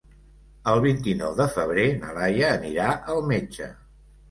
[0.71, 3.71] El vint-i-nou de febrer na Laia anirà al metge.